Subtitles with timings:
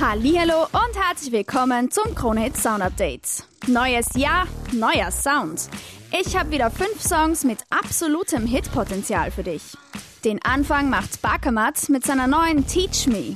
[0.00, 3.42] Hallo und herzlich willkommen zum Kronehit Sound Update.
[3.66, 5.68] Neues Jahr, neuer Sound.
[6.12, 9.76] Ich habe wieder fünf Songs mit absolutem Hitpotenzial für dich.
[10.24, 13.34] Den Anfang macht Bakamat mit seiner neuen Teach Me.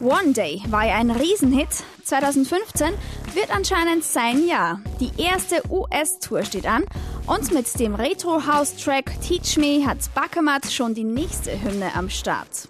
[0.00, 1.68] One Day war ja ein Riesenhit.
[2.02, 2.88] 2015
[3.34, 4.80] wird anscheinend sein Jahr.
[4.98, 6.84] Die erste US-Tour steht an
[7.28, 12.68] und mit dem Retro-House-Track Teach Me hat Bakamat schon die nächste Hymne am Start.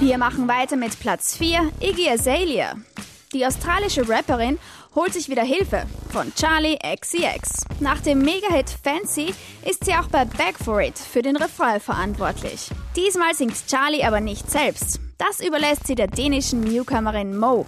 [0.00, 2.74] Wir machen weiter mit Platz 4, Iggy Azalea.
[3.34, 4.58] Die australische Rapperin
[4.94, 7.66] holt sich wieder Hilfe von Charlie XCX.
[7.80, 12.70] Nach dem Mega-Hit Fancy ist sie auch bei Back for It für den Refrain verantwortlich.
[12.96, 15.00] Diesmal singt Charlie aber nicht selbst.
[15.18, 17.66] Das überlässt sie der dänischen Newcomerin Mo.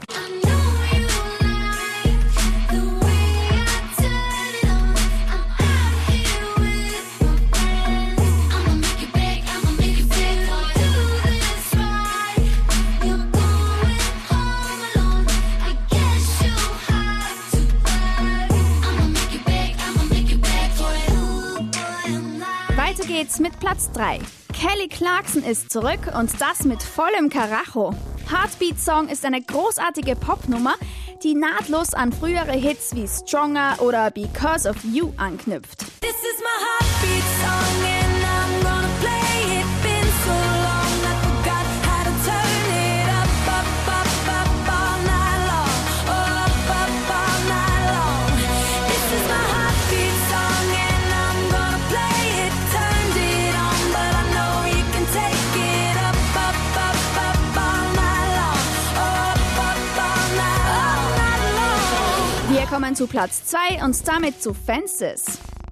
[22.92, 24.18] Weiter geht's mit Platz 3.
[24.52, 27.94] Kelly Clarkson ist zurück und das mit vollem Karacho.
[28.30, 30.74] Heartbeat Song ist eine großartige Popnummer,
[31.22, 35.78] die nahtlos an frühere Hits wie Stronger oder Because of You anknüpft.
[36.02, 37.91] This is my heartbeat song
[62.72, 65.24] kommen zu Platz 2 und damit zu Fences.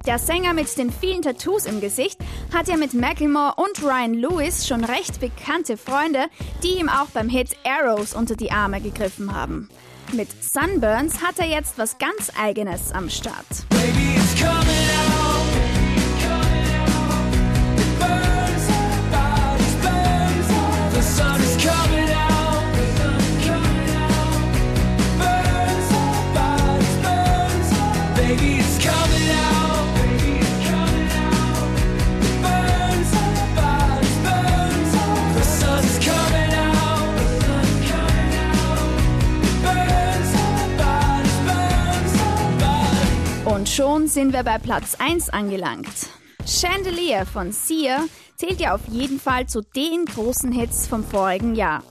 [0.05, 2.19] Der Sänger mit den vielen Tattoos im Gesicht
[2.53, 6.25] hat ja mit Macklemore und Ryan Lewis schon recht bekannte Freunde,
[6.61, 9.67] die ihm auch beim Hit Arrows unter die Arme gegriffen haben.
[10.13, 13.47] Mit Sunburns hat er jetzt was ganz Eigenes am Start.
[13.69, 14.19] Baby,
[43.75, 45.87] schon sind wir bei Platz 1 angelangt.
[46.45, 48.03] Chandelier von Sia
[48.35, 51.83] zählt ja auf jeden Fall zu den großen Hits vom vorigen Jahr.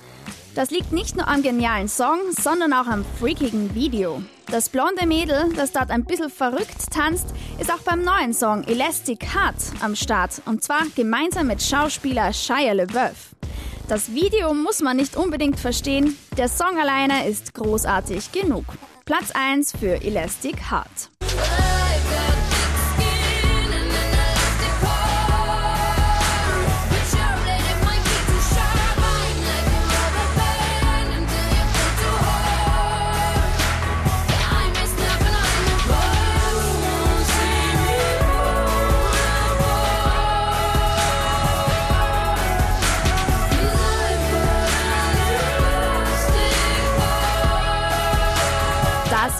[0.55, 4.23] Das liegt nicht nur am genialen Song, sondern auch am freakigen Video.
[4.51, 9.35] Das blonde Mädel, das dort ein bisschen verrückt tanzt, ist auch beim neuen Song Elastic
[9.35, 13.35] Heart am Start und zwar gemeinsam mit Schauspieler Shia LaBeouf.
[13.89, 18.65] Das Video muss man nicht unbedingt verstehen, der Song alleine ist großartig genug.
[19.07, 21.20] Platz 1 für Elastic Heart.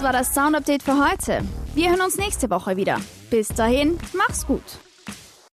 [0.01, 1.43] Das war das Sound Update für heute.
[1.75, 2.99] Wir hören uns nächste Woche wieder.
[3.29, 4.63] Bis dahin, mach's gut.